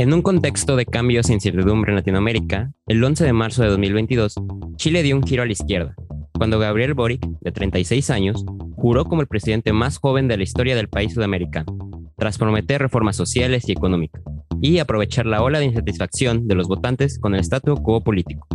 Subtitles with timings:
[0.00, 4.34] En un contexto de cambios e incertidumbre en Latinoamérica, el 11 de marzo de 2022,
[4.76, 5.94] Chile dio un giro a la izquierda,
[6.32, 10.74] cuando Gabriel Boric, de 36 años, juró como el presidente más joven de la historia
[10.74, 11.76] del país sudamericano,
[12.16, 14.22] tras prometer reformas sociales y económicas,
[14.62, 18.48] y aprovechar la ola de insatisfacción de los votantes con el statu quo político.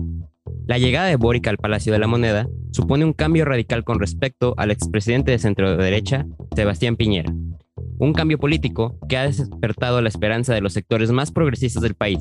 [0.65, 4.55] La llegada de Boric al Palacio de la Moneda supone un cambio radical con respecto
[4.57, 6.25] al expresidente de centro derecha,
[6.55, 7.31] Sebastián Piñera,
[7.97, 12.19] un cambio político que ha despertado la esperanza de los sectores más progresistas del país,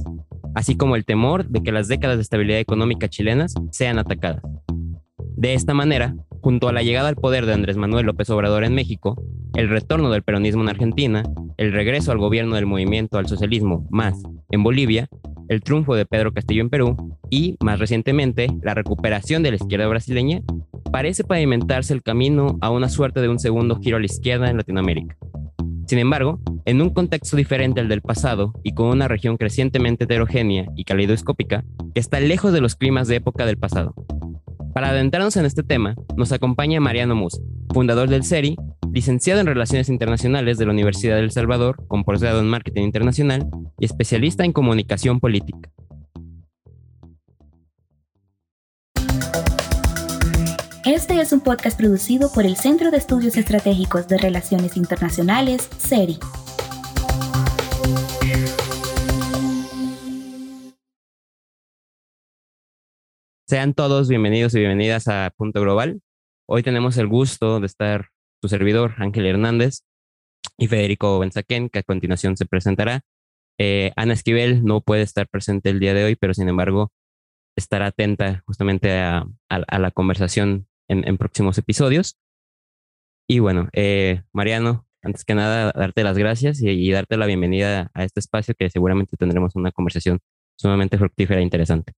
[0.55, 4.43] así como el temor de que las décadas de estabilidad económica chilenas sean atacadas.
[5.37, 8.75] De esta manera, junto a la llegada al poder de Andrés Manuel López Obrador en
[8.75, 9.21] México,
[9.55, 11.23] el retorno del peronismo en Argentina,
[11.57, 15.09] el regreso al gobierno del movimiento al socialismo más en Bolivia,
[15.49, 19.87] el triunfo de Pedro Castillo en Perú y, más recientemente, la recuperación de la izquierda
[19.87, 20.41] brasileña,
[20.93, 24.57] parece pavimentarse el camino a una suerte de un segundo giro a la izquierda en
[24.57, 25.17] Latinoamérica.
[25.87, 30.67] Sin embargo, en un contexto diferente al del pasado y con una región crecientemente heterogénea
[30.77, 33.95] y caleidoscópica que está lejos de los climas de época del pasado.
[34.73, 37.41] Para adentrarnos en este tema, nos acompaña Mariano Musa,
[37.73, 38.57] fundador del CERI,
[38.93, 43.47] licenciado en Relaciones Internacionales de la Universidad del Salvador, con posgrado en Marketing Internacional
[43.79, 45.71] y especialista en comunicación política.
[50.87, 56.19] Este es un podcast producido por el Centro de Estudios Estratégicos de Relaciones Internacionales, CERI.
[63.49, 66.03] Sean todos bienvenidos y bienvenidas a Punto Global.
[66.47, 68.11] Hoy tenemos el gusto de estar
[68.43, 69.85] su servidor, Ángel Hernández,
[70.59, 73.01] y Federico Benzaquén, que a continuación se presentará.
[73.59, 76.93] Eh, Ana Esquivel no puede estar presente el día de hoy, pero sin embargo
[77.57, 82.17] estará atenta justamente a la conversación en, próximos episodios.
[83.29, 88.05] Y bueno, eh, Mariano, antes que nada, darte las gracias y, darte la bienvenida a
[88.05, 90.21] este espacio que seguramente tendremos una conversación
[90.57, 91.93] sumamente fructífera e interesante.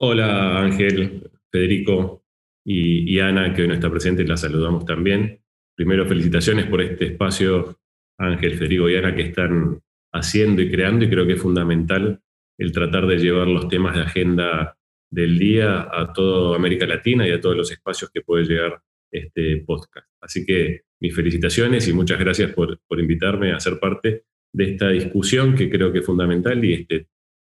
[0.00, 2.24] Hola Ángel, Federico
[2.64, 5.40] y, Ana, que hoy no está presente, la saludamos también.
[5.76, 7.78] Primero, felicitaciones por este espacio,
[8.18, 9.80] Ángel, Federico y Ana, que están
[10.12, 12.22] haciendo y creando y creo que es fundamental
[12.58, 14.78] el tratar de llevar los temas de agenda
[15.14, 18.82] del día a toda América Latina y a todos los espacios que puede llegar
[19.12, 20.08] este podcast.
[20.20, 24.88] Así que mis felicitaciones y muchas gracias por, por invitarme a ser parte de esta
[24.88, 27.06] discusión que creo que es fundamental y este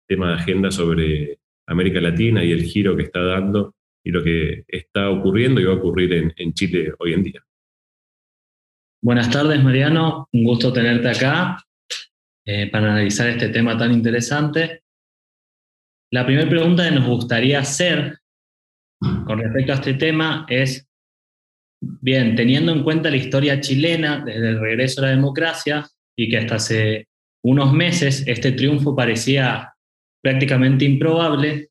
[0.08, 4.64] tema de agenda sobre América Latina y el giro que está dando y lo que
[4.68, 7.44] está ocurriendo y va a ocurrir en, en Chile hoy en día.
[9.02, 10.30] Buenas tardes, Mariano.
[10.32, 11.58] Un gusto tenerte acá
[12.46, 14.84] eh, para analizar este tema tan interesante.
[16.12, 18.20] La primera pregunta que nos gustaría hacer
[19.00, 20.88] con respecto a este tema es,
[21.82, 26.38] bien, teniendo en cuenta la historia chilena desde el regreso a la democracia y que
[26.38, 27.08] hasta hace
[27.44, 29.74] unos meses este triunfo parecía
[30.24, 31.70] prácticamente improbable,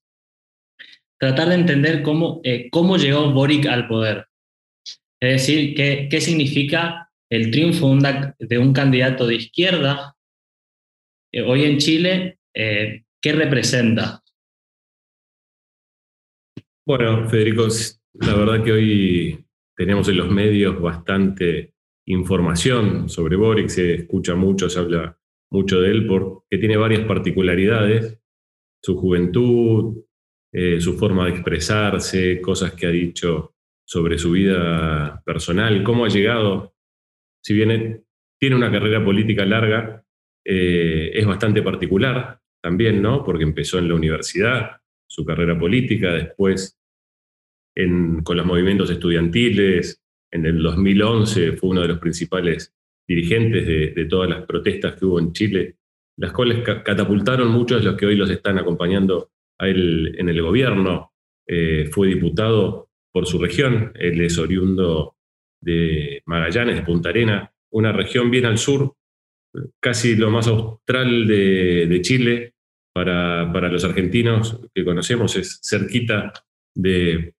[1.18, 4.26] tratar de entender cómo, eh, cómo llegó Boric al poder.
[5.20, 7.96] Es decir, qué, qué significa el triunfo
[8.38, 10.14] de un candidato de izquierda
[11.32, 14.22] eh, hoy en Chile, eh, qué representa.
[16.86, 17.66] Bueno, Federico,
[18.12, 21.72] la verdad que hoy tenemos en los medios bastante
[22.06, 25.18] información sobre Boric, se escucha mucho, se habla
[25.50, 28.20] mucho de él, porque tiene varias particularidades,
[28.82, 30.04] su juventud,
[30.52, 33.54] eh, su forma de expresarse, cosas que ha dicho
[33.86, 36.74] sobre su vida personal, cómo ha llegado,
[37.42, 38.04] si bien
[38.38, 40.04] tiene una carrera política larga,
[40.44, 43.24] eh, es bastante particular también, ¿no?
[43.24, 46.78] Porque empezó en la universidad, su carrera política, después
[48.22, 50.00] con los movimientos estudiantiles,
[50.30, 52.74] en el 2011 fue uno de los principales
[53.06, 55.76] dirigentes de, todas las protestas que hubo en Chile,
[56.16, 61.12] las cuales catapultaron muchos de los que hoy los están acompañando en el gobierno.
[61.46, 65.16] Eh, fue diputado por su región, él es oriundo
[65.60, 68.94] de Magallanes, de Punta Arena, una región bien al sur,
[69.80, 72.53] casi lo más austral de, Chile,
[72.94, 76.32] para, para, los argentinos que conocemos, es cerquita
[76.74, 77.34] de,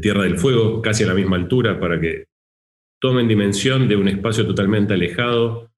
[0.00, 2.26] Tierra del Fuego, casi a la misma altura, para que
[3.00, 5.70] tomen dimensión de un espacio totalmente alejado,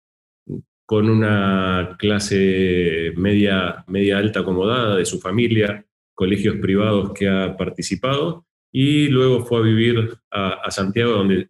[0.86, 5.84] con una clase media, media alta acomodada de su familia,
[6.14, 11.48] colegios privados que ha participado, y luego fue a vivir a, Santiago, donde,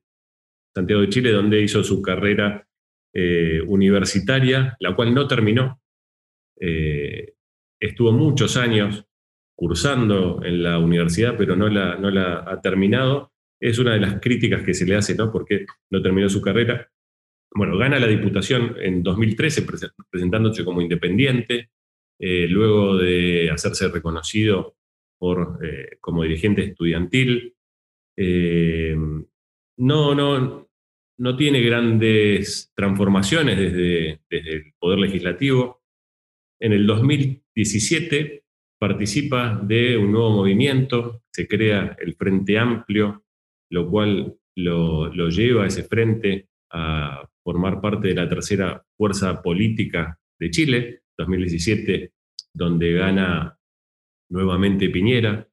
[0.75, 2.67] Santiago de Chile, donde hizo su carrera
[3.15, 5.81] eh, universitaria, la cual no terminó.
[6.61, 7.35] Eh,
[7.81, 9.05] estuvo muchos años
[9.57, 13.33] cursando en la universidad, pero no la, no la ha terminado.
[13.61, 15.31] Es una de las críticas que se le hace, ¿no?
[15.31, 16.91] Porque no terminó su carrera.
[17.55, 19.67] bueno, gana la diputación en 2013
[20.11, 21.71] presentándose como independiente,
[22.19, 24.77] eh, luego de hacerse reconocido
[25.19, 27.55] por, eh, como dirigente estudiantil.
[28.17, 28.97] Eh,
[29.77, 30.71] no, no,
[31.19, 35.83] no tiene grandes transformaciones desde, desde el Poder Legislativo.
[36.59, 36.87] En el
[37.55, 38.45] 2017
[38.79, 43.25] participa de un nuevo movimiento, se crea el Frente Amplio,
[43.71, 49.43] lo cual lo, lo lleva a ese frente a formar parte de la tercera fuerza
[49.43, 52.13] política de Chile, 2017,
[52.55, 53.59] donde gana
[54.31, 55.47] nuevamente Piñera.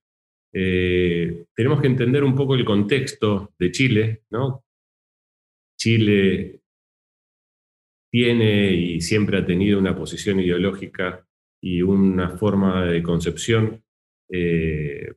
[0.54, 4.64] Eh, tenemos que entender un poco el contexto de Chile, ¿no?
[5.78, 6.62] Chile
[8.10, 11.27] tiene y siempre ha tenido una posición ideológica
[11.62, 13.84] y una forma de concepción
[14.30, 15.14] eh,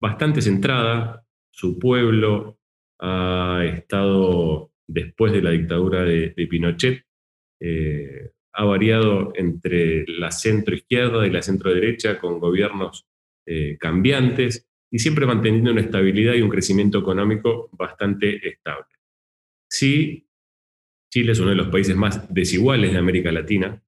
[0.00, 1.24] bastante centrada.
[1.50, 2.58] Su pueblo
[3.00, 7.04] ha estado después de la dictadura de, Pinochet,
[7.60, 13.06] eh, ha variado entre la centro-izquierda y la centro-derecha con gobiernos
[13.46, 18.86] eh, cambiantes y siempre manteniendo una estabilidad y un crecimiento económico bastante estable.
[19.68, 20.28] Sí,
[21.12, 23.82] Chile es uno de los países más desiguales de América Latina,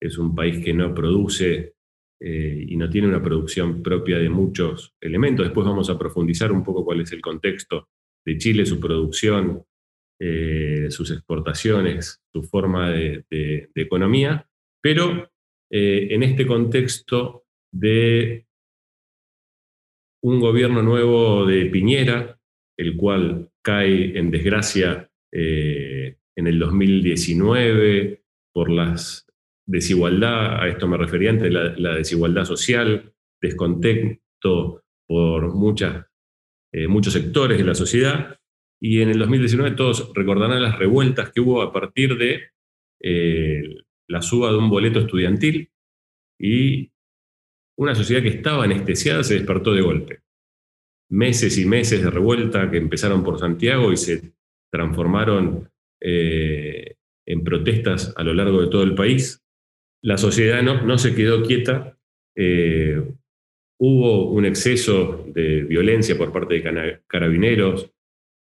[0.00, 1.74] es un país que no produce
[2.20, 5.46] eh, y no tiene una producción propia de muchos elementos.
[5.46, 7.88] Después vamos a profundizar un poco cuál es el contexto
[8.26, 9.64] de Chile, su producción,
[10.20, 13.24] eh, sus exportaciones, su forma de,
[13.74, 14.48] economía,
[14.82, 15.30] pero
[15.70, 18.46] eh, en este contexto de
[20.24, 22.36] un gobierno nuevo de Piñera,
[22.76, 28.22] el cual cae en desgracia en el 2019
[28.52, 29.27] por las
[29.68, 36.06] desigualdad, a esto me refería antes, la, desigualdad social, descontento por muchas,
[36.88, 38.38] muchos sectores de la sociedad,
[38.80, 42.50] y en el 2019 todos recordarán las revueltas que hubo a partir de
[43.02, 43.62] eh,
[44.08, 45.70] la suba de un boleto estudiantil
[46.38, 46.90] y
[47.76, 50.20] una sociedad que estaba anestesiada se despertó de golpe.
[51.10, 54.34] Meses y meses de revuelta que empezaron por Santiago y se
[54.70, 59.42] transformaron eh, en protestas a lo largo de todo el país.
[60.02, 61.96] La sociedad no, no se quedó quieta.
[62.36, 63.02] Eh,
[63.78, 67.90] hubo un exceso de violencia por parte de carabineros,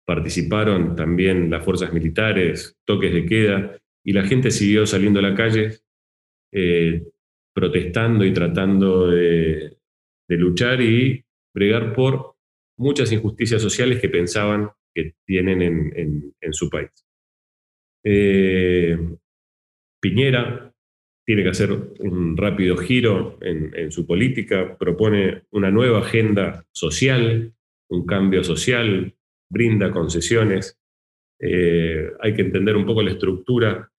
[0.06, 5.36] participaron también las fuerzas militares, toques de queda, y la gente siguió saliendo a la
[5.36, 5.80] calle
[6.52, 7.04] eh,
[7.54, 9.78] protestando y tratando de,
[10.30, 11.24] luchar y
[11.54, 12.36] bregar por
[12.78, 16.92] muchas injusticias sociales que pensaban que tienen en, su país.
[18.04, 18.98] Eh,
[20.00, 20.67] Piñera
[21.28, 27.54] tiene que hacer un rápido giro en, su política, propone una nueva agenda social,
[27.90, 29.14] un cambio social,
[29.50, 30.80] brinda concesiones.
[31.42, 33.92] Eh, hay que entender un poco la estructura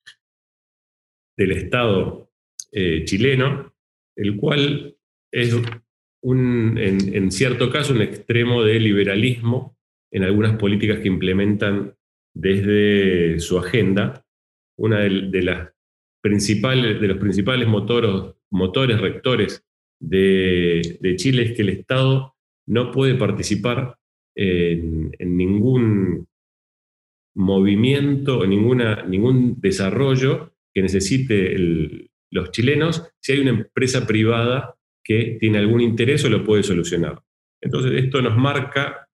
[1.37, 2.31] del Estado
[2.73, 3.75] eh, chileno,
[4.17, 4.97] el cual
[5.31, 5.55] es
[6.23, 9.77] un, en, cierto caso un extremo de liberalismo
[10.11, 11.95] en algunas políticas que implementan
[12.35, 14.25] desde su agenda.
[14.79, 15.73] Una de, las
[16.21, 19.65] principales, de los principales motores, motores rectores
[20.01, 22.35] de, de Chile es que el Estado
[22.67, 23.99] no puede participar
[24.39, 26.29] en, ningún
[27.35, 31.57] movimiento, en ninguna, ningún desarrollo que necesite
[32.31, 37.23] los chilenos si hay una empresa privada que tiene algún interés o lo puede solucionar.
[37.61, 39.09] Entonces, esto nos marca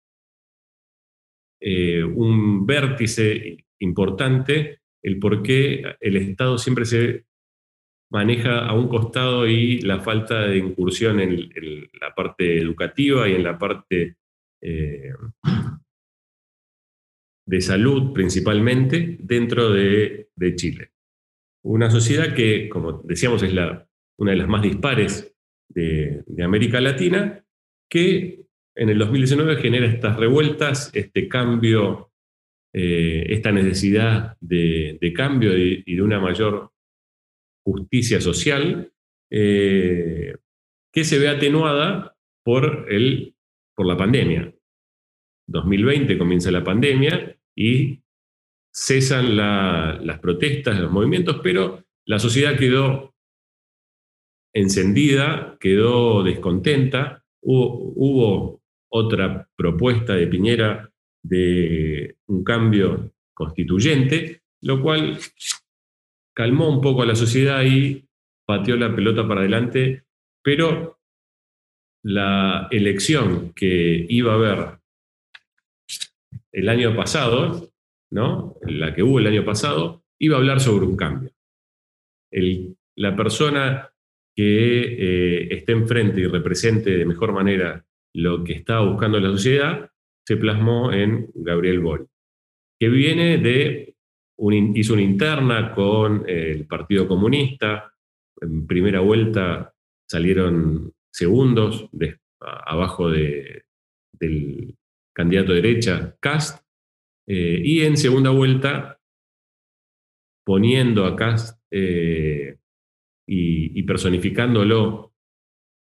[1.61, 7.27] eh, un vértice importante, el por qué el Estado siempre se
[8.11, 11.51] maneja a un costado y la falta de incursión en
[12.01, 14.17] la parte educativa y en la parte
[14.67, 15.13] eh,
[17.47, 20.93] de salud principalmente dentro de, Chile.
[21.63, 23.53] Una sociedad que, como decíamos, es
[24.19, 25.35] una de las más dispares
[25.69, 27.45] de, América Latina,
[27.91, 32.11] que en el 2019 genera estas revueltas, este cambio,
[32.75, 36.73] eh, esta necesidad de, cambio y de una mayor
[37.65, 38.93] justicia social,
[39.31, 40.37] eh,
[40.93, 43.35] que se ve atenuada por el
[43.75, 44.55] por la pandemia.
[45.49, 48.03] 2020 comienza la pandemia y
[48.73, 53.15] cesan las protestas, los movimientos, pero la sociedad quedó
[54.53, 57.25] encendida, quedó descontenta.
[57.43, 60.93] Hubo, otra propuesta de Piñera
[61.25, 65.19] de un cambio constituyente, lo cual
[66.33, 68.07] calmó un poco a la sociedad y
[68.47, 70.05] pateó la pelota para adelante,
[70.43, 71.01] pero
[72.05, 74.79] la elección que iba a haber
[76.53, 77.75] el año pasado
[78.15, 78.57] ¿no?
[78.63, 81.31] la que hubo el año pasado, iba a hablar sobre un cambio.
[82.97, 83.91] la persona
[84.37, 89.91] que eh, esté enfrente y represente de mejor manera lo que está buscando la sociedad
[90.27, 92.09] se plasmó en Gabriel Boric,
[92.79, 93.95] que viene de,
[94.75, 97.93] hizo una interna con el Partido Comunista,
[98.41, 99.75] en primera vuelta
[100.09, 101.89] salieron segundos
[102.41, 104.77] abajo del
[105.15, 106.65] candidato de derecha, Cast,
[107.27, 109.01] eh, y en segunda vuelta,
[110.45, 112.59] poniendo a Cast eh,
[113.27, 115.15] y, personificándolo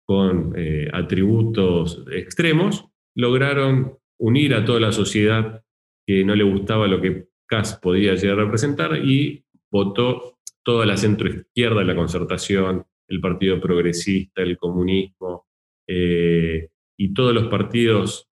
[0.06, 5.62] con eh, atributos extremos, lograron unir a toda la sociedad
[6.06, 10.96] que no le gustaba lo que Cast podía llegar a representar y votó toda la
[10.96, 15.46] centroizquierda, la concertación, el Partido Progresista, el comunismo
[15.88, 18.28] y todos los partidos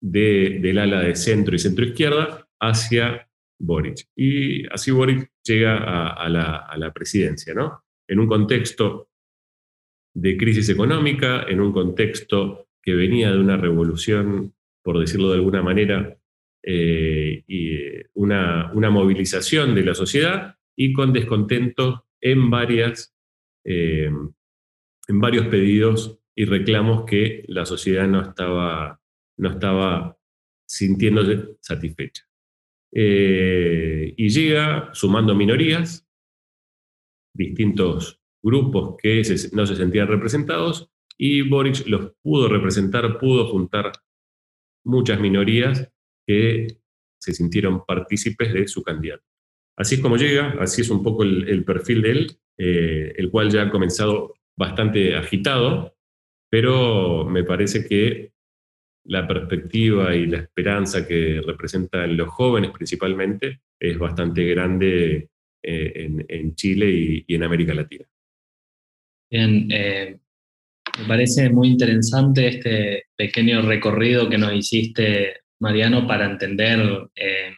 [0.00, 3.28] del ala de centro y centro-izquierda hacia
[3.60, 4.08] Boric.
[4.16, 5.76] Y así Boric llega
[6.12, 7.84] a, la, presidencia, ¿no?
[8.08, 9.10] En un contexto
[10.14, 14.54] de crisis económica, en un contexto que venía de una revolución,
[14.88, 16.18] por decirlo de alguna manera,
[16.62, 17.76] eh, y
[18.14, 23.14] una, movilización de la sociedad y con descontento en, varias,
[23.66, 24.10] eh,
[25.08, 28.98] en varios pedidos y reclamos que la sociedad no estaba
[29.36, 30.16] no estaba
[30.66, 32.24] sintiéndose satisfecha.
[32.90, 36.08] Eh, y llega sumando minorías,
[37.34, 39.20] distintos grupos que
[39.52, 43.92] no se sentían representados, y Boric los pudo representar, pudo juntar
[44.88, 45.88] muchas minorías
[46.26, 46.78] que
[47.20, 49.24] se sintieron partícipes de su candidato.
[49.76, 53.50] Así es como llega, así es un poco el, perfil de él, eh, el cual
[53.50, 55.94] ya ha comenzado bastante agitado,
[56.50, 58.32] pero me parece que
[59.04, 65.28] la perspectiva y la esperanza que representan los jóvenes principalmente es bastante grande
[65.62, 68.04] eh, en, Chile y, en América Latina.
[69.30, 70.18] Bien, eh,
[70.98, 77.54] me parece muy interesante este pequeño recorrido que nos hiciste, Mariano, para entender eh,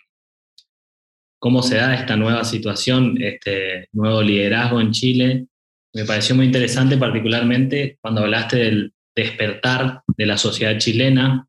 [1.38, 5.46] cómo se da esta nueva situación, este nuevo liderazgo en Chile.
[5.94, 11.48] Me pareció muy interesante particularmente cuando hablaste del despertar de la sociedad chilena,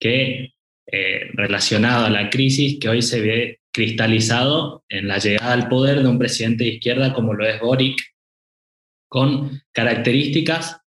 [0.00, 0.54] que
[0.86, 6.02] eh, relacionado a la crisis que hoy se ve cristalizado en la llegada al poder
[6.02, 7.98] de un presidente de izquierda como lo es Boric,
[9.08, 10.80] con características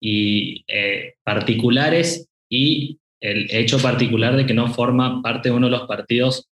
[0.00, 5.72] y, eh, particulares y el hecho particular de que no forma parte de uno de
[5.72, 6.48] los partidos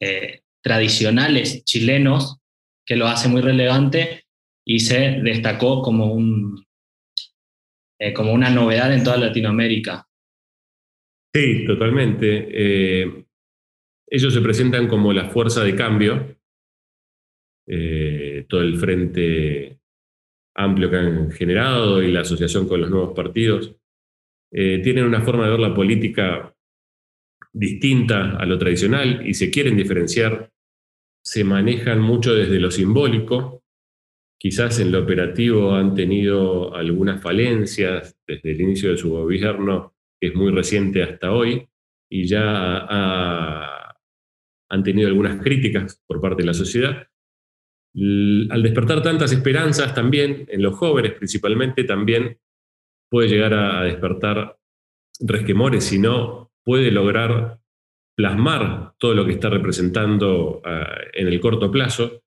[0.00, 2.38] eh, tradicionales chilenos,
[2.84, 4.24] que lo hace muy relevante
[4.64, 6.64] y se destacó como un,
[8.00, 10.06] eh, como una novedad en toda Latinoamérica.
[11.32, 12.48] Sí, totalmente.
[14.10, 16.36] Ellos se presentan como la fuerza de cambio,
[18.48, 19.77] todo el frente
[20.58, 23.74] amplio que han generado y la asociación con los nuevos partidos.
[24.50, 26.54] tienen una forma de ver la política
[27.52, 30.50] distinta a lo tradicional y se quieren diferenciar.
[31.22, 33.58] Se manejan mucho desde lo simbólico,
[34.40, 40.28] Quizás en lo operativo han tenido algunas falencias desde el inicio de su gobierno, que
[40.28, 41.68] es muy reciente hasta hoy,
[42.08, 42.86] y ya
[44.70, 47.08] han tenido algunas críticas por parte de la sociedad.
[48.50, 52.38] Al despertar tantas esperanzas también, en los jóvenes principalmente, también
[53.10, 54.58] puede llegar a despertar
[55.20, 57.58] resquemores, si no puede lograr
[58.16, 62.22] plasmar todo lo que está representando ah, en el corto plazo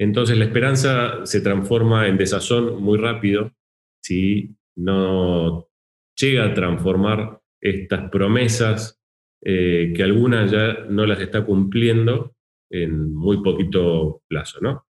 [0.00, 3.52] entonces la esperanza se transforma en desazón muy rápido
[4.00, 5.68] si no
[6.16, 9.00] llega a transformar estas promesas
[9.44, 12.36] eh, que algunas ya no las está cumpliendo
[12.70, 14.60] en muy poquito plazo.
[14.60, 14.86] ¿no?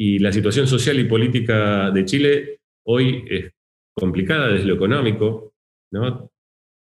[0.00, 3.52] Y la situación social y política de Chile hoy es
[3.94, 5.52] complicada desde lo económico.
[5.92, 6.32] ¿no?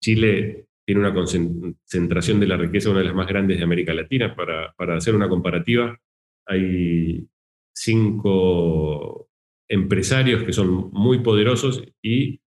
[0.04, 4.36] Chile tiene una concentración de la riqueza, una de las más grandes de América Latina.
[4.36, 5.98] Para, para hacer una comparativa,
[6.46, 7.26] hay
[7.74, 9.30] cinco
[9.70, 12.42] empresarios que son muy poderosos y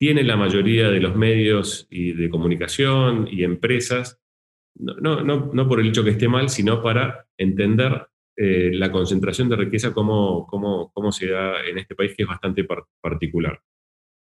[0.00, 4.18] tienen la mayoría de los medios y de comunicación y empresas,
[4.76, 9.56] no, no, por el hecho que esté mal, sino para entender eh, la concentración de
[9.56, 10.48] riqueza, cómo,
[11.12, 12.66] se da en este país, que es bastante
[13.00, 13.60] particular.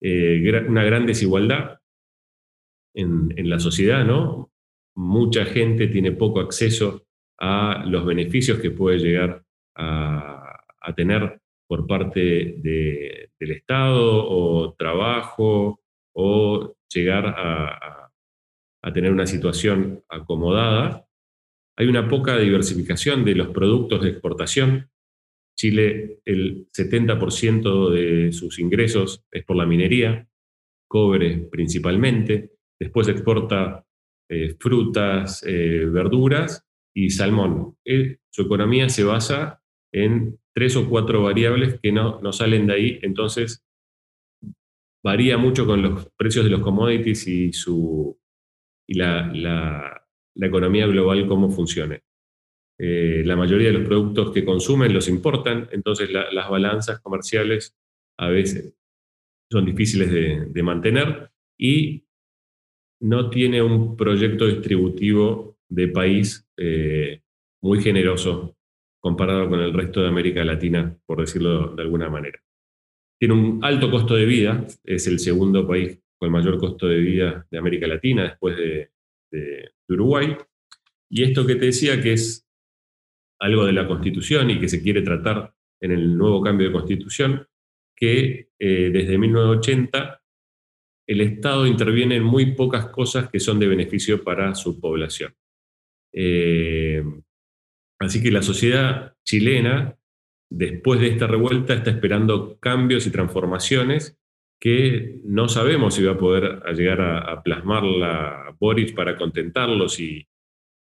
[0.00, 1.78] Eh, una gran desigualdad
[2.94, 4.50] en, en, la sociedad, ¿no?
[4.96, 7.04] Mucha gente tiene poco acceso
[7.38, 9.44] a los beneficios que puede llegar
[9.76, 10.50] a,
[10.96, 15.80] tener por parte del Estado o trabajo
[16.14, 18.10] o llegar a,
[18.92, 21.06] tener una situación acomodada
[21.76, 24.90] hay una poca diversificación de los productos de exportación.
[25.56, 30.28] Chile, el 70% de sus ingresos es por la minería,
[30.88, 33.84] cobre principalmente, después exporta
[34.28, 37.76] eh, frutas, eh, verduras y salmón.
[37.84, 39.60] Eh, su economía se basa
[39.92, 43.64] en tres o cuatro variables que no, salen de ahí, entonces
[45.02, 48.18] varía mucho con los precios de los commodities y, su,
[48.88, 50.03] y la
[50.36, 52.02] economía global cómo funcione.
[52.78, 57.76] Eh, la mayoría de los productos que consumen los importan, entonces las balanzas comerciales
[58.18, 58.74] a veces
[59.50, 62.04] son difíciles de, mantener y
[63.00, 67.22] no tiene un proyecto distributivo de país eh,
[67.62, 68.56] muy generoso
[69.00, 72.40] comparado con el resto de América Latina, por decirlo de alguna manera.
[73.20, 76.98] Tiene un alto costo de vida, es el segundo país con el mayor costo de
[76.98, 78.90] vida de América Latina después de,
[79.34, 80.36] de Uruguay.
[81.10, 82.46] Y esto que te decía que es
[83.40, 87.46] algo de la Constitución y que se quiere tratar en el nuevo cambio de Constitución,
[87.96, 90.22] que eh, desde 1980
[91.06, 95.34] el Estado interviene en muy pocas cosas que son de beneficio para su población.
[96.12, 97.04] Eh,
[97.98, 99.98] así que la sociedad chilena,
[100.50, 104.18] después de esta revuelta, está esperando cambios y transformaciones
[104.64, 110.26] que no sabemos si va a poder llegar a, plasmar la Boris para contentarlos y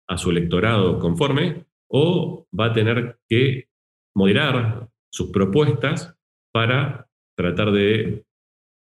[0.08, 3.70] a su electorado conforme, o va a tener que
[4.16, 6.16] moderar sus propuestas
[6.54, 8.24] para tratar de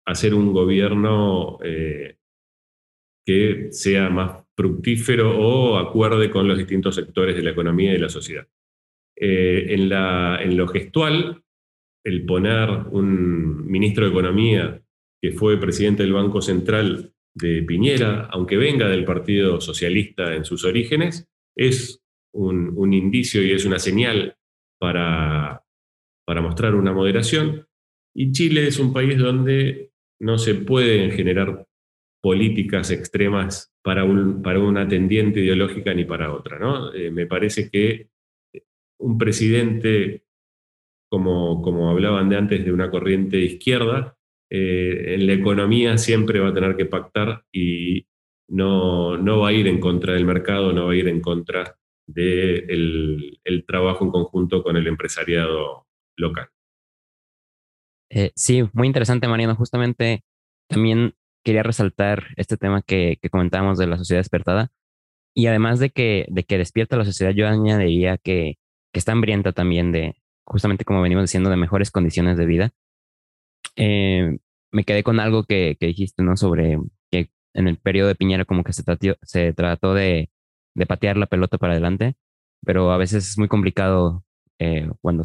[0.06, 2.16] hacer un gobierno eh,
[3.26, 8.00] que sea más fructífero o acuerde con los distintos sectores de la economía y de
[8.00, 8.48] la sociedad.
[9.14, 11.44] Eh, en, en lo gestual,
[12.08, 14.82] el poner un ministro de Economía
[15.20, 20.64] que fue presidente del Banco Central de Piñera, aunque venga del Partido Socialista en sus
[20.64, 24.36] orígenes, es un, indicio y es una señal
[24.78, 25.64] para,
[26.24, 27.66] para mostrar una moderación.
[28.14, 31.66] Y Chile es un país donde no se pueden generar
[32.20, 36.58] políticas extremas para, un, para una tendiente ideológica ni para otra.
[36.58, 36.92] ¿no?
[36.92, 38.08] Eh, me parece que
[39.00, 40.24] un presidente,
[41.08, 44.16] como, como hablaban de antes, de una corriente izquierda,
[44.50, 48.06] eh, en la economía siempre va a tener que pactar y
[48.48, 51.76] no, no va a ir en contra del mercado, no va a ir en contra
[52.06, 56.48] del el trabajo en conjunto con el empresariado local.
[58.10, 59.54] Eh, sí, muy interesante, Mariano.
[59.54, 60.24] Justamente
[60.66, 64.72] también quería resaltar este tema que, que comentábamos de la sociedad despertada.
[65.34, 68.58] Y además de que, de que despierta la sociedad, yo añadiría que,
[68.92, 70.16] que está hambrienta también de,
[70.48, 72.70] justamente como venimos diciendo, de mejores condiciones de vida.
[73.76, 74.38] Eh,
[74.72, 76.36] me quedé con algo que, que, dijiste, ¿no?
[76.36, 76.78] Sobre
[77.10, 80.30] que en el periodo de Piñera como que se trató, se trató de,
[80.74, 82.16] de patear la pelota para adelante,
[82.64, 84.24] pero a veces es muy complicado
[84.58, 85.24] eh, cuando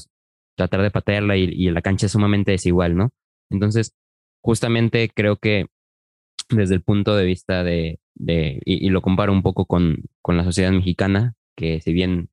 [0.55, 3.11] tratar de patearla y, y, la cancha es sumamente desigual, ¿no?
[3.49, 3.95] Entonces,
[4.41, 5.67] justamente creo que
[6.49, 10.43] desde el punto de vista de, de y, lo comparo un poco con, con la
[10.43, 12.29] sociedad mexicana, que si bien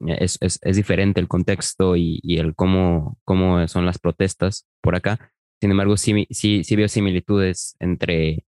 [0.00, 4.94] es, es, es diferente el contexto y, y, el cómo, cómo son las protestas por
[4.94, 8.44] acá, sin embargo, sí, sí, sí veo similitudes entre,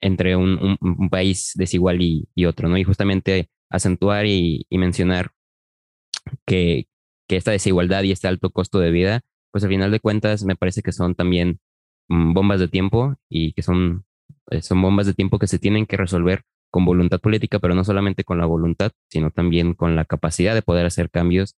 [0.00, 0.78] entre un,
[1.10, 2.76] país desigual y, y, otro, ¿no?
[2.76, 5.32] Y justamente acentuar y, y mencionar
[6.46, 6.88] que,
[7.28, 10.56] que, esta desigualdad y este alto costo de vida, pues al final de cuentas me
[10.56, 11.60] parece que son también
[12.08, 14.04] mm, bombas de tiempo y que son,
[14.50, 17.84] eh, son bombas de tiempo que se tienen que resolver con voluntad política, pero no
[17.84, 21.56] solamente con la voluntad, sino también con la capacidad de poder hacer cambios,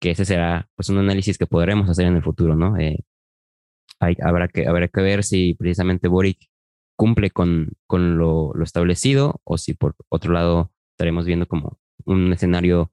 [0.00, 2.76] que ese será pues un análisis que podremos hacer en el futuro, ¿no?
[2.78, 3.04] Eh,
[4.00, 6.38] habrá, que, habrá que ver si precisamente Boric
[6.96, 12.92] cumple con, con lo, establecido o si por otro lado estaremos viendo como un escenario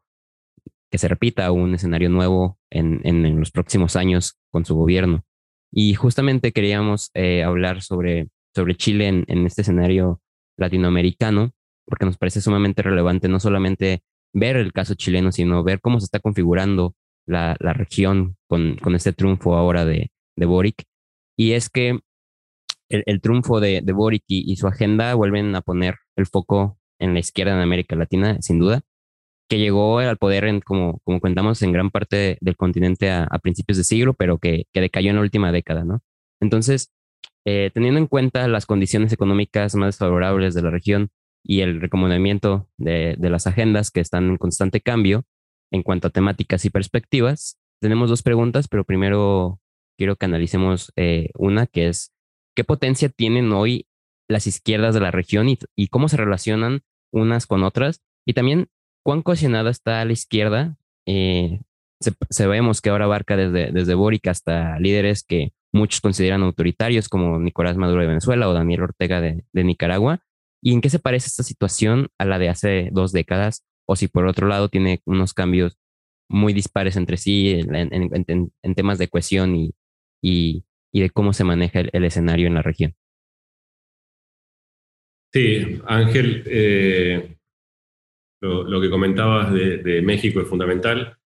[0.92, 5.24] que se repita un escenario nuevo en, en, los próximos años con su gobierno.
[5.72, 10.22] Y justamente queríamos eh, hablar sobre, sobre Chile en, este escenario
[10.58, 11.54] latinoamericano,
[11.92, 14.02] porque nos parece sumamente relevante no solamente
[14.34, 16.96] ver el caso chileno, sino ver cómo se está configurando
[17.28, 20.86] la, la región con, con este triunfo ahora de, de Boric
[21.42, 22.00] y es que
[22.90, 27.20] el, triunfo de, de Boric y, su agenda vuelven a poner el foco en la
[27.20, 28.82] izquierda en América Latina, sin duda,
[29.50, 33.78] que llegó al poder, en, como, como contamos, en gran parte del continente a, principios
[33.78, 36.02] de siglo, pero que, que, decayó en la última década, ¿no?
[36.42, 36.92] Entonces,
[37.46, 41.10] eh, teniendo en cuenta las condiciones económicas más favorables de la región
[41.44, 45.26] y el recomendamiento de, de las agendas que están en constante cambio
[45.72, 49.60] en cuanto a temáticas y perspectivas, tenemos dos preguntas, pero primero
[49.98, 52.14] quiero que analicemos eh, una que es
[52.56, 53.88] qué potencia tienen hoy
[54.28, 58.70] las izquierdas de la región y, cómo se relacionan unas con otras y también
[59.04, 60.78] ¿cuán cohesionada está la izquierda?
[61.06, 61.62] Eh,
[62.30, 67.78] sabemos que ahora abarca desde, desde Boric hasta líderes que muchos consideran autoritarios como Nicolás
[67.78, 70.24] Maduro de Venezuela o Daniel Ortega de, Nicaragua.
[70.62, 73.66] ¿Y en qué se parece esta situación a la de hace dos décadas?
[73.88, 75.78] O si por otro lado tiene unos cambios
[76.30, 79.74] muy dispares entre sí en, temas de cohesión y,
[80.22, 82.96] y, de cómo se maneja el, escenario en la región.
[85.34, 87.38] Sí, Ángel, eh,
[88.42, 91.18] lo, que comentabas de, México es fundamental.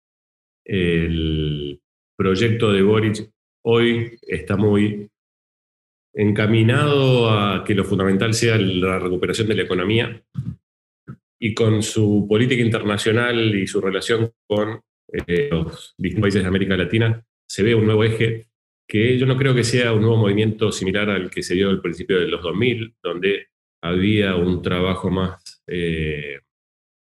[0.65, 1.80] El
[2.17, 3.32] proyecto de Boric
[3.63, 5.10] hoy está muy
[6.15, 10.23] encaminado a que lo fundamental sea la recuperación de la economía
[11.38, 14.80] y con su política internacional y su relación con
[15.12, 18.47] eh, los distintos países de América Latina se ve un nuevo eje
[18.88, 21.82] que yo no creo que sea un nuevo movimiento similar al que se dio al
[21.82, 23.47] principio de los 2000, donde
[23.84, 26.39] había un trabajo más eh,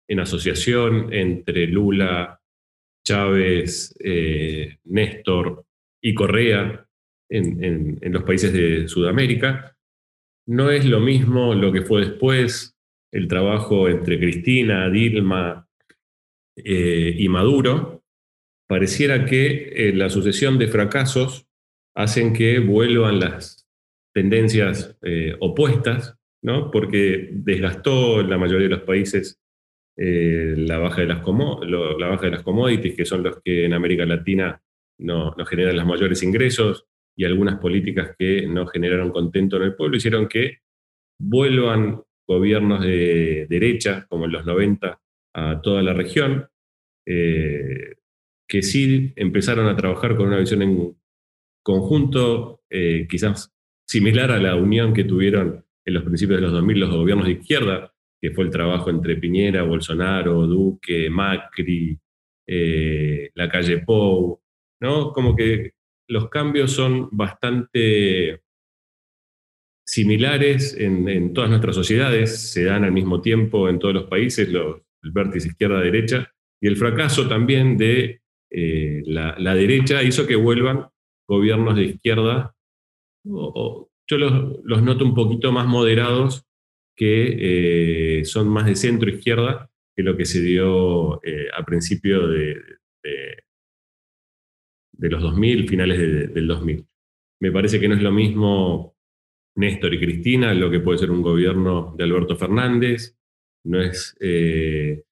[0.07, 2.39] en asociación entre Lula,
[3.05, 5.65] Chávez, eh, Néstor
[6.01, 6.88] y Correa
[7.29, 9.75] en, los países de Sudamérica.
[10.47, 12.75] No es lo mismo lo que fue después,
[13.11, 15.67] el trabajo entre Cristina, Dilma
[16.55, 18.03] eh, y Maduro.
[18.67, 21.47] Pareciera que eh, la sucesión de fracasos
[21.95, 23.67] hacen que vuelvan las
[24.13, 24.97] tendencias
[25.39, 26.71] opuestas, ¿no?
[26.71, 29.39] porque desgastó en la mayoría de los países
[30.01, 31.21] eh, la, baja de las
[31.67, 34.61] la baja de las commodities, que son los que en América Latina
[34.97, 36.87] no, generan los mayores ingresos,
[37.19, 40.59] y algunas políticas que no generaron contento en el pueblo, hicieron que
[41.19, 45.01] vuelvan gobiernos de derecha, como en los 90,
[45.35, 46.47] a toda la región,
[47.05, 47.95] eh,
[48.47, 50.95] que sí empezaron a trabajar con una visión en
[51.61, 53.51] conjunto, eh, quizás
[53.85, 57.33] similar a la unión que tuvieron en los principios de los 2000 los gobiernos de
[57.33, 61.99] izquierda, que fue el trabajo entre Piñera, Bolsonaro, Duque, Macri,
[62.47, 64.39] eh, la calle Pou,
[64.79, 65.11] ¿no?
[65.11, 65.73] Como que
[66.09, 68.41] los cambios son bastante
[69.85, 74.81] similares en, todas nuestras sociedades, se dan al mismo tiempo en todos los países, los,
[75.03, 80.87] el vértice izquierda-derecha, y el fracaso también de eh, la, derecha hizo que vuelvan
[81.27, 82.55] gobiernos de izquierda,
[83.23, 86.45] yo los, los noto un poquito más moderados
[86.95, 92.27] que eh, son más de centro izquierda que lo que se dio eh, a principio
[92.27, 92.55] de,
[94.99, 96.85] los 2000, finales del 2000.
[97.41, 98.95] Me parece que no es lo mismo
[99.55, 103.17] Néstor y Cristina, lo que puede ser un gobierno de Alberto Fernández.
[103.63, 105.03] No es, eh,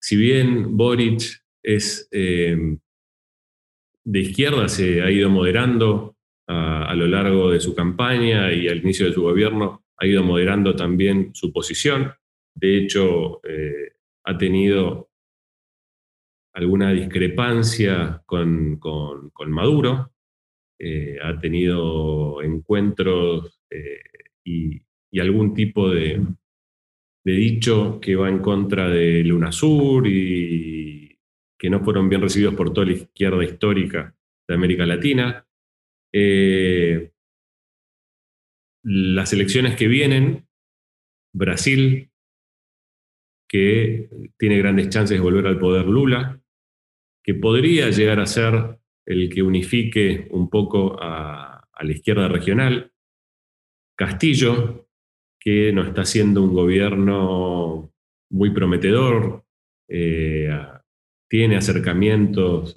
[0.00, 2.78] si bien Boric es de
[4.20, 9.06] izquierda, se ha ido moderando a, a, lo largo de su campaña y al inicio
[9.06, 12.12] de su gobierno, ha ido moderando también su posición.
[12.54, 13.92] De hecho, eh,
[14.24, 15.10] ha tenido
[16.54, 18.80] alguna discrepancia con,
[19.48, 20.12] Maduro,
[20.78, 24.00] eh, ha tenido encuentros eh,
[24.44, 24.80] y,
[25.20, 26.20] algún tipo de,
[27.24, 31.16] de, dicho que va en contra de UNASUR y
[31.56, 34.12] que no fueron bien recibidos por toda la izquierda histórica
[34.48, 35.46] de América Latina.
[38.82, 40.48] Las elecciones que vienen,
[41.32, 42.10] Brasil,
[43.48, 46.43] que tiene grandes chances de volver al poder Lula,
[47.24, 52.92] que podría llegar a ser el que unifique un poco a, la izquierda regional,
[53.96, 54.86] Castillo,
[55.40, 57.92] que no está siendo un gobierno
[58.30, 59.44] muy prometedor,
[59.88, 60.56] eh,
[61.28, 62.74] tiene acercamientos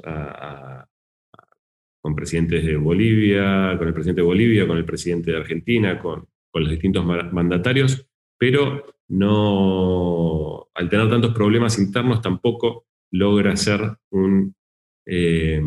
[2.02, 6.28] con presidentes de Bolivia, con el presidente de Bolivia, con el presidente de Argentina, con,
[6.54, 14.56] los distintos mandatarios, pero no, al tener tantos problemas internos tampoco logra ser un
[15.06, 15.62] eh,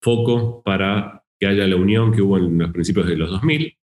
[0.00, 3.76] foco para que haya la unión que hubo en los principios de los 2000.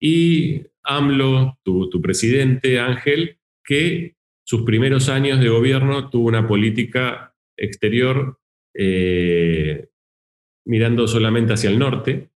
[0.00, 8.38] Y AMLO, tu, presidente Ángel, que sus primeros años de gobierno tuvo una política exterior
[8.74, 9.88] eh,
[10.64, 12.30] mirando solamente hacia el norte.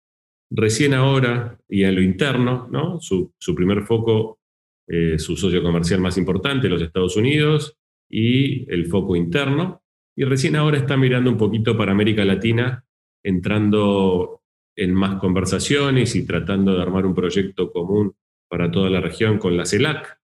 [0.50, 3.00] Recién ahora, y en lo interno, ¿no?
[3.00, 4.40] su, primer foco,
[4.88, 7.79] eh, su socio comercial más importante, los Estados Unidos,
[8.10, 9.82] y el foco interno.
[10.16, 12.84] Y recién ahora está mirando un poquito para América Latina,
[13.22, 14.42] entrando
[14.76, 18.14] en más conversaciones y tratando de armar un proyecto común
[18.48, 20.18] para toda la región con la CELAC.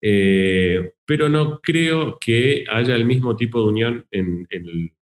[0.00, 4.92] Eh, pero no creo que haya el mismo tipo de unión en, en,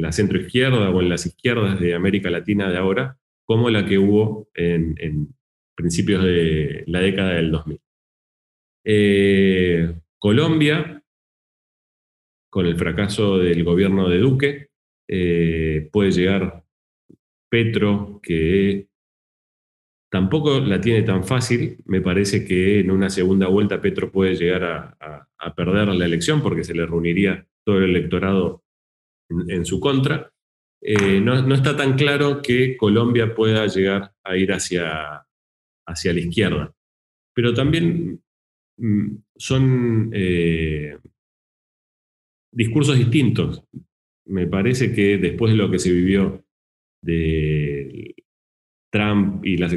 [0.00, 4.48] la centroizquierda o en las izquierdas de América Latina de ahora, como la que hubo
[4.54, 5.34] en,
[5.74, 7.80] principios de la década del 2000.
[8.84, 11.01] Eh, Colombia
[12.52, 14.68] con el fracaso del gobierno de Duque.
[15.08, 16.62] Eh, puede llegar
[17.50, 18.88] Petro, que
[20.10, 21.78] tampoco la tiene tan fácil.
[21.86, 26.62] Me parece que en una segunda vuelta Petro puede llegar a, perder la elección porque
[26.62, 28.62] se le reuniría todo el electorado
[29.30, 30.30] en, su contra.
[30.82, 35.26] Eh, no, está tan claro que Colombia pueda llegar a ir hacia,
[35.86, 36.74] hacia la izquierda.
[37.34, 38.22] Pero también
[38.76, 40.98] mm, son eh,
[42.52, 43.64] discursos distintos.
[44.26, 46.44] Me parece que después de lo que se vivió
[47.02, 48.14] de
[48.92, 49.72] Trump y las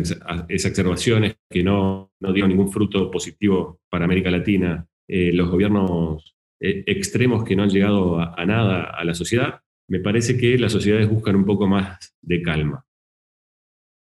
[0.50, 6.84] exacerbaciones que no, no dieron ningún fruto positivo para América Latina, eh, los gobiernos eh,
[6.86, 11.10] extremos que no han llegado a, nada a la sociedad, me parece que las sociedades
[11.10, 12.86] buscan un poco más de calma.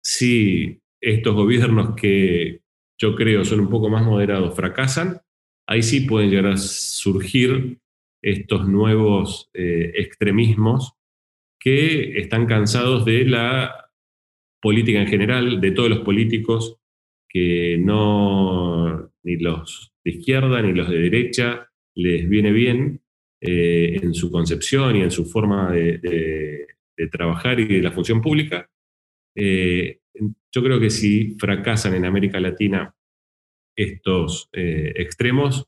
[0.04, 2.62] Si estos gobiernos que
[3.00, 5.20] yo creo son un poco más moderados fracasan,
[5.68, 7.80] ahí sí pueden llegar a surgir
[8.24, 10.94] estos nuevos eh, extremismos
[11.60, 13.90] que están cansados de la
[14.62, 16.78] política en general, de todos los políticos
[17.30, 23.02] que no, ni los de izquierda ni los de derecha, les viene bien
[23.42, 26.68] eh, en su concepción y en su forma de,
[27.12, 28.70] trabajar y de la función pública.
[29.36, 30.00] Eh,
[30.54, 32.96] yo creo que si fracasan en América Latina
[33.76, 35.68] estos extremos,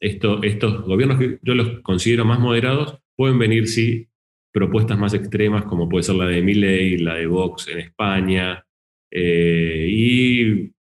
[0.00, 4.08] estos gobiernos que yo los considero más moderados, pueden venir, sí,
[4.52, 8.64] propuestas más extremas, como puede ser la de Milley, la de Vox en España,
[9.10, 10.72] eh, y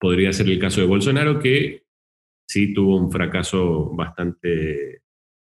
[0.00, 1.84] podría ser el caso de Bolsonaro, que
[2.48, 5.02] sí tuvo un fracaso bastante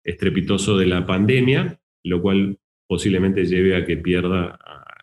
[0.04, 4.58] estrepitoso de la pandemia, lo cual posiblemente lleve a que pierda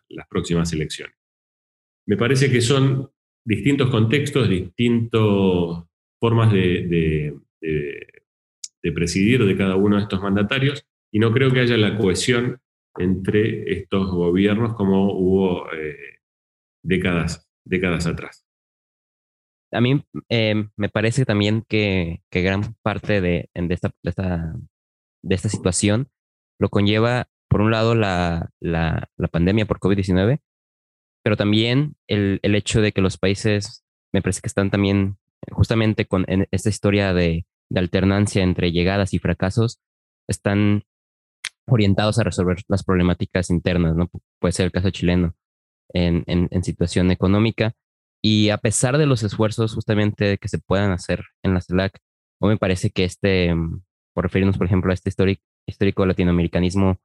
[0.08, 1.16] las próximas elecciones.
[2.06, 3.10] Me parece que son
[3.44, 5.20] distintos contextos, distintas
[6.18, 7.34] formas de
[8.94, 12.60] presidir de cada uno de estos mandatarios, y no creo que haya la cohesión
[12.96, 16.20] entre estos gobiernos como hubo eh,
[16.82, 18.46] décadas, décadas atrás.
[19.72, 26.08] A mí em, me parece también que, gran parte de, esta, de, esta, situación
[26.60, 28.50] lo conlleva, por un lado, la,
[29.32, 30.40] pandemia por COVID-19,
[31.24, 35.16] pero también el, hecho de que los países, me parece que están también
[35.50, 39.80] justamente con esta historia de, de alternancia entre llegadas y fracasos,
[40.28, 40.84] están
[41.66, 44.10] orientados a resolver las problemáticas internas, ¿no?
[44.38, 45.34] Puede ser el caso chileno
[45.92, 47.72] en, en, situación económica.
[48.22, 51.98] Y a pesar de los esfuerzos justamente que se puedan hacer en la CELAC,
[52.40, 53.82] o me parece que este, mm,
[54.14, 56.98] por referirnos, por ejemplo, a este histórico, histórico latinoamericanismo,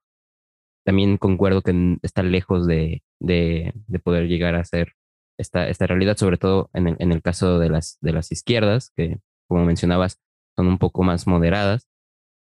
[0.85, 4.93] también concuerdo que está lejos de, de, de poder llegar a ser
[5.37, 8.91] esta, esta realidad, sobre todo en el, en el caso de las, de las izquierdas,
[8.95, 10.19] que como mencionabas,
[10.59, 11.87] son un poco más moderadas.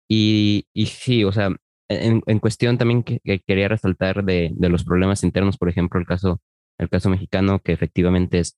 [0.07, 1.49] Y, y sí, o sea,
[1.89, 6.05] en, en cuestión también que, quería resaltar de, de, los problemas internos, por ejemplo, el
[6.05, 6.39] caso,
[6.77, 8.57] el caso mexicano, que efectivamente es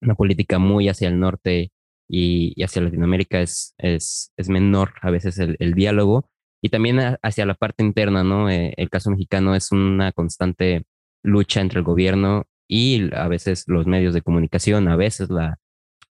[0.00, 1.70] una política muy hacia el norte
[2.08, 6.28] y, hacia Latinoamérica es, es, es, menor a veces el, el diálogo
[6.60, 8.50] y también hacia la parte interna, ¿no?
[8.50, 10.84] Eh, el caso mexicano es una constante
[11.22, 15.58] lucha entre el gobierno y a veces los medios de comunicación, a veces la,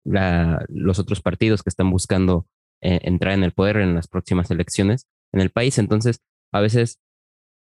[0.04, 2.46] los otros partidos que están buscando
[2.82, 5.78] eh, entrar en el poder en las próximas elecciones en el país.
[5.78, 6.20] Entonces,
[6.52, 6.98] a veces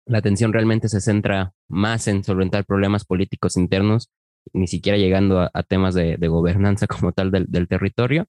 [0.05, 4.09] la atención realmente se centra más en solventar problemas políticos internos,
[4.53, 8.27] ni siquiera llegando a, temas de, gobernanza como tal del, territorio,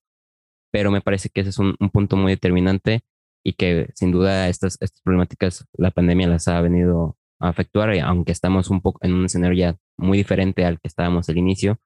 [0.73, 3.03] pero me parece que ese es un, punto muy determinante
[3.45, 8.33] y que sin duda estas, estas problemáticas la pandemia las ha venido a afectuar, aunque
[8.33, 11.79] estamos un poco en un escenario ya muy diferente al que estábamos al inicio,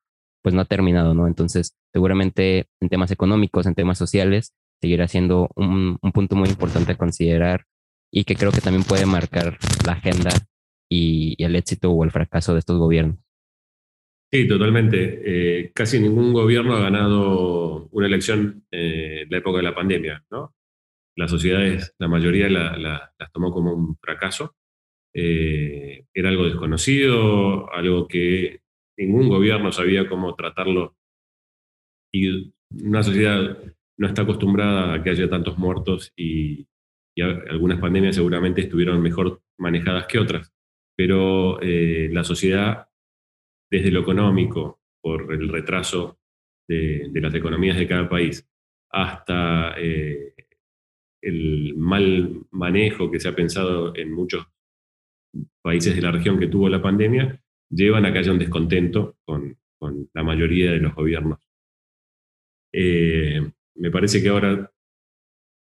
[0.42, 1.26] pues no ha terminado, ¿no?
[1.26, 6.92] Entonces, seguramente en temas económicos, en temas sociales, seguirá siendo un, un punto muy importante
[6.92, 7.64] a considerar
[8.10, 10.30] y que creo que también puede marcar la agenda
[10.88, 13.18] y, el éxito o el fracaso de estos gobiernos.
[14.30, 15.22] Sí, totalmente.
[15.24, 20.54] Eh, casi ningún gobierno ha ganado una elección en la época de la pandemia, ¿no?
[21.16, 24.54] Las sociedades, la mayoría las tomó como un fracaso.
[25.14, 28.60] Eh, era algo desconocido, algo que
[28.98, 30.96] ningún gobierno sabía cómo tratarlo.
[32.12, 33.58] Y una sociedad
[33.98, 36.66] no está acostumbrada a que haya tantos muertos y,
[37.50, 40.52] algunas pandemias seguramente estuvieron mejor manejadas que otras,
[40.96, 42.86] pero eh, la sociedad,
[43.68, 46.20] desde lo económico, por el retraso
[46.68, 48.48] de, las economías de cada país,
[48.92, 50.32] hasta eh,
[51.20, 54.46] el mal manejo que se ha pensado en muchos
[55.60, 59.56] países de la región que tuvo la pandemia, llevan a que haya un descontento con,
[60.12, 61.38] la mayoría de los gobiernos.
[62.72, 63.40] Eh,
[63.76, 64.72] me parece que ahora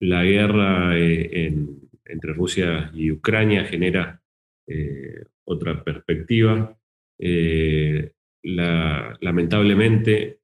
[0.01, 4.21] la guerra entre Rusia y Ucrania genera
[5.45, 6.77] otra perspectiva.
[8.43, 10.41] lamentablemente,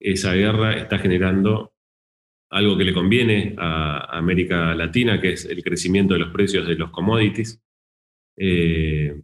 [0.00, 1.74] esa guerra está generando
[2.50, 6.76] algo que le conviene a América Latina, que es el crecimiento de los precios de
[6.76, 7.60] los commodities.
[8.36, 9.20] Eh,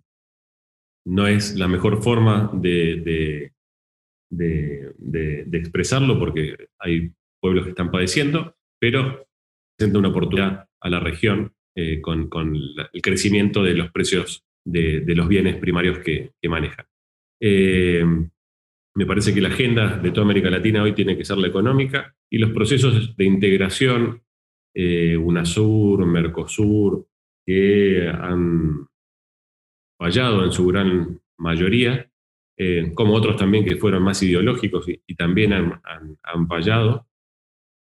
[1.07, 3.51] no es la mejor forma de,
[4.31, 9.27] de, expresarlo porque hay pueblos que están padeciendo, pero
[9.77, 12.31] presenta una oportunidad a la región eh, con,
[12.93, 16.87] el crecimiento de los precios de, los bienes primarios que, manejan.
[17.41, 18.05] Eh,
[18.97, 22.15] me parece que la agenda de toda América Latina hoy tiene que ser la económica
[22.31, 24.23] y los procesos de integración,
[24.73, 27.07] eh, UNASUR, Mercosur,
[27.45, 28.87] que han
[29.99, 32.11] fallado en su gran mayoría,
[32.57, 37.07] eh, como otros también que fueron más ideológicos y, también han, fallado.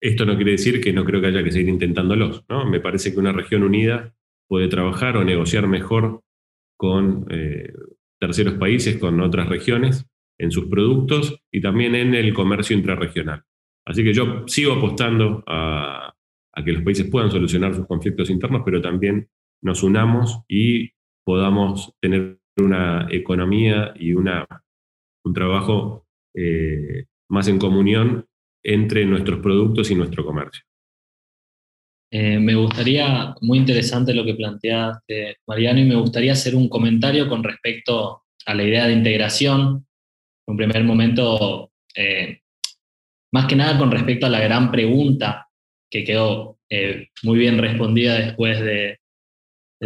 [0.02, 2.46] Esto no quiere decir que no creo que haya que seguir intentándolos.
[2.48, 2.66] ¿no?
[2.66, 4.14] Me parece que una región unida
[4.48, 6.22] puede trabajar o negociar mejor
[6.78, 7.74] con eh,
[8.20, 10.06] terceros países, con otras regiones,
[10.38, 13.44] en sus productos y también en el comercio intrarregional.
[13.86, 16.16] Así que yo sigo apostando a,
[16.64, 19.30] que los países puedan solucionar sus conflictos internos, pero también
[19.62, 20.92] nos unamos y
[21.30, 24.48] podamos tener una economía y una,
[25.24, 28.26] un trabajo eh, más en comunión
[28.64, 30.64] entre nuestros productos y nuestro comercio.
[32.12, 37.30] Eh, me gustaría, muy interesante lo que planteaste, Mariano, y me gustaría hacer un comentario
[37.30, 39.86] con respecto a la idea de integración
[40.48, 42.40] un primer momento, eh,
[43.32, 45.48] más que nada con respecto a la gran pregunta
[45.92, 46.58] que quedó
[47.22, 48.99] muy bien respondida después de,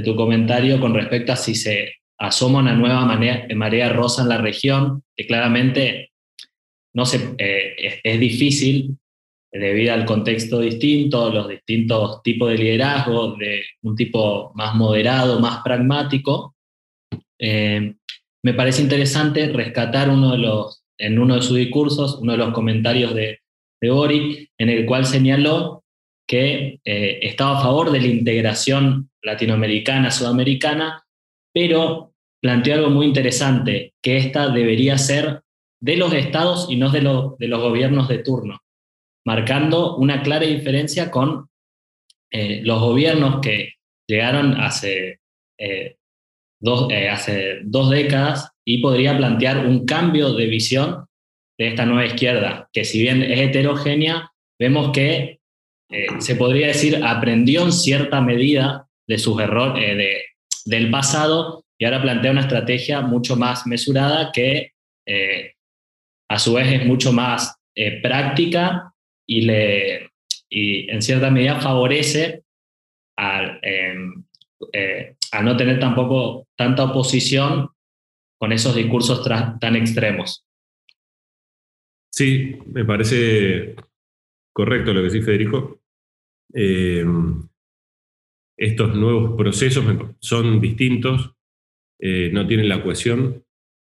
[0.01, 4.37] tu comentario con respecto a si se asoma una nueva marea, marea rosa en la
[4.37, 6.11] región, que claramente
[6.93, 8.97] no se, eh, es, difícil
[9.51, 15.61] debido al contexto distinto, los distintos tipos de liderazgo, de un tipo más moderado, más
[15.63, 16.55] pragmático.
[17.39, 22.53] Me parece interesante rescatar uno de los, en uno de sus discursos, uno de los
[22.53, 23.39] comentarios de,
[23.79, 25.82] de en el cual señaló
[26.27, 31.03] que eh, estaba a favor de la integración latinoamericana, sudamericana,
[31.53, 35.41] pero planteó algo muy interesante, que esta debería ser
[35.79, 38.61] de los estados y no de, de los gobiernos de turno,
[39.25, 41.49] marcando una clara diferencia con
[42.31, 43.73] eh, los gobiernos que
[44.07, 45.19] llegaron hace
[45.57, 45.97] eh,
[46.89, 51.05] eh, hace dos décadas y podría plantear un cambio de visión
[51.57, 55.41] de esta nueva izquierda, que si bien es heterogénea, vemos que
[55.93, 60.23] eh, se podría decir aprendió en cierta medida de sus errores eh,
[60.65, 64.71] del pasado y ahora plantea una estrategia mucho más mesurada que
[66.29, 67.57] a su vez es mucho más
[68.01, 68.93] práctica
[69.27, 70.09] y, le,
[70.49, 72.43] y en cierta medida favorece
[73.17, 74.23] al, em,
[74.71, 77.69] eh, no tener tampoco tanta oposición
[78.37, 79.23] con esos discursos
[79.59, 80.45] tan extremos.
[82.11, 83.75] Sí, me parece
[84.53, 85.82] correcto lo que dice Federico.
[86.53, 87.05] Eh,
[88.57, 89.83] estos nuevos procesos
[90.19, 91.35] son distintos,
[91.99, 93.43] eh, no tienen la cohesión,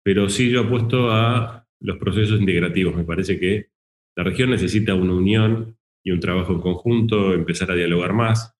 [0.04, 2.96] pero sí yo apuesto a los procesos integrativos.
[2.96, 3.70] Me parece que
[4.16, 8.56] la región necesita una unión y un trabajo en conjunto, empezar a dialogar más,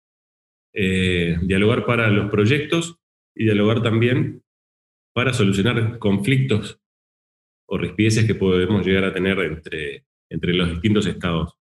[0.74, 3.00] eh, dialogar para los proyectos
[3.36, 4.44] y dialogar también
[5.14, 6.82] para solucionar conflictos
[7.68, 11.54] o rispieces que podemos llegar a tener entre, entre los distintos estados.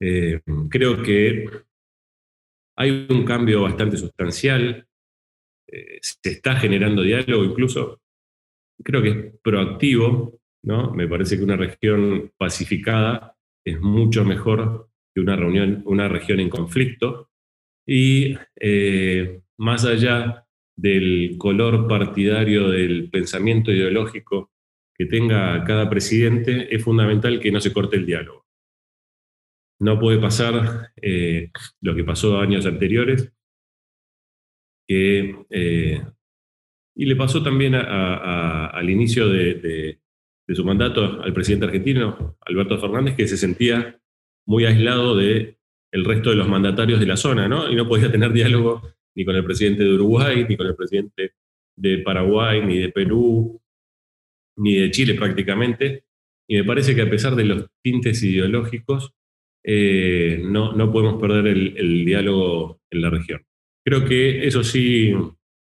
[0.00, 0.40] Eh,
[0.70, 1.46] creo que
[2.76, 4.86] hay un cambio bastante sustancial,
[5.68, 8.00] eh, se está generando diálogo incluso,
[8.82, 10.92] creo que es proactivo, ¿no?
[10.92, 16.48] Me parece que una región pacificada es mucho mejor que una, reunión, una región en
[16.48, 17.30] conflicto,
[17.86, 24.50] y eh, más allá del color partidario del pensamiento ideológico
[24.94, 28.41] que tenga cada presidente, es fundamental que no se corte el diálogo.
[29.82, 33.32] No puede pasar eh, lo que pasó años anteriores,
[34.88, 36.00] eh,
[36.94, 39.98] y le pasó también al inicio de,
[40.48, 43.98] su mandato al presidente argentino, Alberto Fernández, que se sentía
[44.46, 45.58] muy aislado de
[45.90, 47.68] el resto de los mandatarios de la zona, ¿no?
[47.68, 48.82] Y no podía tener diálogo
[49.16, 51.32] ni con el presidente de Uruguay, ni con el presidente
[51.76, 53.60] de Paraguay, ni de Perú,
[54.58, 56.04] ni de Chile prácticamente.
[56.46, 59.12] Y me parece que a pesar de los tintes ideológicos,
[59.64, 63.42] eh, no, no, podemos perder el, diálogo en la región.
[63.84, 65.12] Creo que eso sí,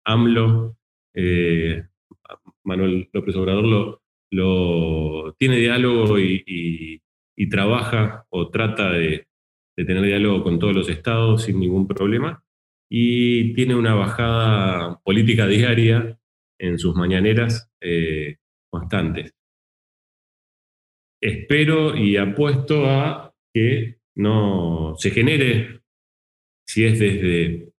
[0.05, 0.77] AMLO,
[1.15, 1.85] eh,
[2.65, 7.01] Manuel López Obrador, lo, tiene diálogo y
[7.51, 9.27] trabaja o trata de,
[9.77, 12.43] de tener diálogo con todos los estados sin ningún problema
[12.91, 16.19] y tiene una bajada política diaria
[16.59, 18.37] en sus mañaneras eh,
[18.71, 19.35] constantes.
[21.21, 25.83] Espero y apuesto a que no se genere,
[26.67, 27.73] si es desde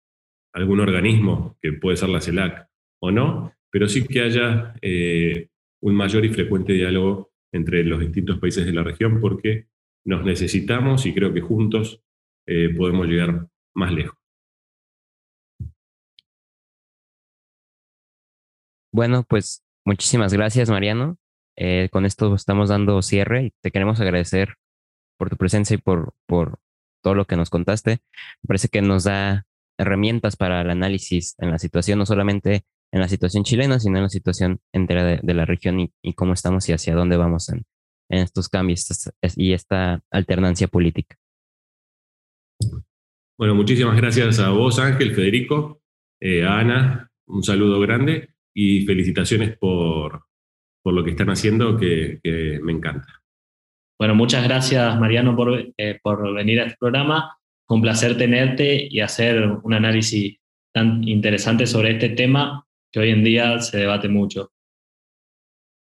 [0.53, 2.67] algún organismo, que puede ser la CELAC
[3.01, 5.49] o no, pero sí que haya eh,
[5.81, 9.67] un mayor y frecuente diálogo entre los distintos países de la región, porque
[10.05, 12.01] nos necesitamos y creo que juntos
[12.47, 14.17] eh, podemos llegar más lejos.
[18.91, 21.17] Bueno, pues muchísimas gracias, Mariano.
[21.55, 24.55] Eh, con esto estamos dando cierre y te queremos agradecer
[25.17, 26.59] por tu presencia y por, por
[27.01, 28.01] todo lo que nos contaste.
[28.41, 29.45] Me parece que nos da
[29.77, 34.03] herramientas para el análisis en la situación, no solamente en la situación chilena, sino en
[34.03, 37.65] la situación entera de, la región y, cómo estamos y hacia dónde vamos en,
[38.09, 38.87] en estos cambios
[39.35, 41.17] y esta alternancia política.
[43.37, 45.81] Bueno, muchísimas gracias a vos, Ángel, Federico,
[46.21, 50.25] eh, Ana, un saludo grande y felicitaciones por,
[50.83, 52.19] por lo que están haciendo, que,
[52.61, 53.22] me encanta.
[53.99, 57.37] Bueno, muchas gracias, Mariano, por, eh, por venir a este programa.
[57.67, 60.37] Un placer tenerte y hacer un análisis
[60.73, 64.51] tan interesante sobre este tema que hoy en día se debate mucho.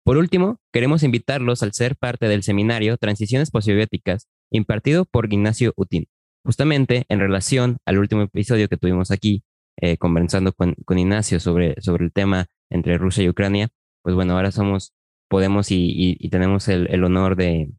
[0.03, 6.07] Por último, queremos invitarlos al ser parte del seminario Transiciones Posibióticas, impartido por Ignacio Utín,
[6.43, 9.43] justamente en relación al último episodio que tuvimos aquí,
[9.81, 13.69] eh, conversando con, Ignacio sobre, sobre el tema entre Rusia y Ucrania,
[14.01, 14.93] pues bueno, ahora somos,
[15.29, 17.69] podemos y, tenemos el, honor de,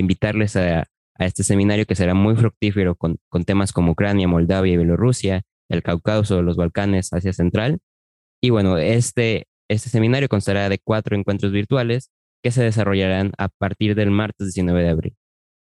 [0.00, 0.86] invitarles a,
[1.18, 5.82] este seminario que será muy fructífero con, con temas como Ucrania, Moldavia y Bielorrusia, el
[5.82, 7.78] Cáucaso, los Balcanes, Asia Central.
[8.40, 12.10] Y bueno, este, este seminario constará de cuatro encuentros virtuales
[12.42, 15.16] que se desarrollarán a partir del martes 19 de abril.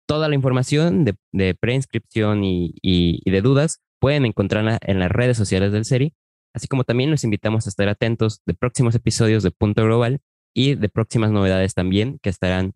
[0.08, 5.72] Toda la información de, preinscripción y, y, de dudas pueden encontrarla en las redes sociales
[5.72, 6.14] del SERI,
[6.54, 10.20] así como también los invitamos a estar atentos de próximos episodios de Punto Global
[10.54, 12.74] y de próximas novedades también que estarán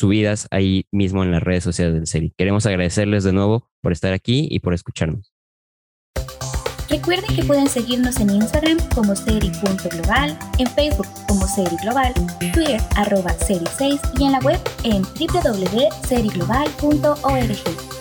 [0.00, 2.32] subidas ahí mismo en las redes sociales del SERI.
[2.36, 5.32] Queremos agradecerles de nuevo por estar aquí y por escucharnos.
[6.88, 12.12] Recuerden que pueden seguirnos en Instagram como seri.global, en Facebook como Seri Global,
[12.52, 17.99] Twitter arroba Seri6 y en la web en www.seriglobal.org.